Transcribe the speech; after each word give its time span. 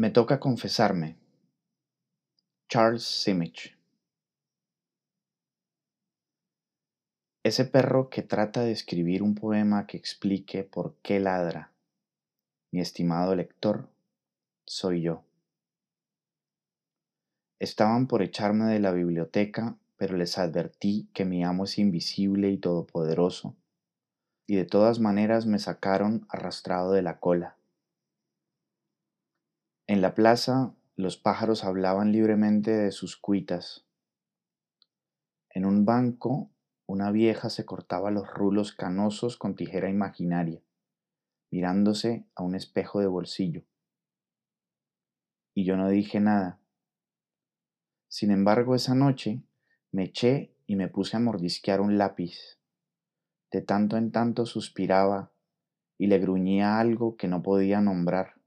Me 0.00 0.10
toca 0.10 0.38
confesarme. 0.38 1.16
Charles 2.68 3.02
Simic. 3.02 3.76
Ese 7.42 7.64
perro 7.64 8.08
que 8.08 8.22
trata 8.22 8.60
de 8.60 8.70
escribir 8.70 9.24
un 9.24 9.34
poema 9.34 9.88
que 9.88 9.96
explique 9.96 10.62
por 10.62 10.94
qué 11.02 11.18
ladra, 11.18 11.72
mi 12.70 12.80
estimado 12.80 13.34
lector, 13.34 13.88
soy 14.64 15.02
yo. 15.02 15.24
Estaban 17.58 18.06
por 18.06 18.22
echarme 18.22 18.66
de 18.66 18.78
la 18.78 18.92
biblioteca, 18.92 19.78
pero 19.96 20.16
les 20.16 20.38
advertí 20.38 21.08
que 21.12 21.24
mi 21.24 21.42
amo 21.42 21.64
es 21.64 21.76
invisible 21.76 22.50
y 22.50 22.58
todopoderoso, 22.58 23.56
y 24.46 24.54
de 24.54 24.64
todas 24.64 25.00
maneras 25.00 25.46
me 25.46 25.58
sacaron 25.58 26.24
arrastrado 26.28 26.92
de 26.92 27.02
la 27.02 27.18
cola. 27.18 27.57
En 29.88 30.02
la 30.02 30.14
plaza 30.14 30.74
los 30.96 31.16
pájaros 31.16 31.64
hablaban 31.64 32.12
libremente 32.12 32.72
de 32.72 32.92
sus 32.92 33.16
cuitas. 33.16 33.86
En 35.48 35.64
un 35.64 35.86
banco 35.86 36.50
una 36.84 37.10
vieja 37.10 37.48
se 37.48 37.64
cortaba 37.64 38.10
los 38.10 38.28
rulos 38.28 38.72
canosos 38.72 39.38
con 39.38 39.56
tijera 39.56 39.88
imaginaria, 39.88 40.62
mirándose 41.50 42.26
a 42.34 42.42
un 42.42 42.54
espejo 42.54 43.00
de 43.00 43.06
bolsillo. 43.06 43.64
Y 45.54 45.64
yo 45.64 45.78
no 45.78 45.88
dije 45.88 46.20
nada. 46.20 46.60
Sin 48.08 48.30
embargo, 48.30 48.74
esa 48.74 48.94
noche 48.94 49.42
me 49.90 50.04
eché 50.04 50.54
y 50.66 50.76
me 50.76 50.88
puse 50.88 51.16
a 51.16 51.20
mordisquear 51.20 51.80
un 51.80 51.96
lápiz. 51.96 52.58
De 53.50 53.62
tanto 53.62 53.96
en 53.96 54.12
tanto 54.12 54.44
suspiraba 54.44 55.32
y 55.96 56.08
le 56.08 56.18
gruñía 56.18 56.78
algo 56.78 57.16
que 57.16 57.26
no 57.26 57.42
podía 57.42 57.80
nombrar. 57.80 58.37